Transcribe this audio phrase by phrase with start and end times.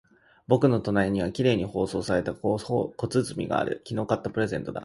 [0.47, 2.87] 僕の隣には綺麗に包装された小包
[3.47, 3.83] がある。
[3.87, 4.79] 昨日買ったプレゼントだ。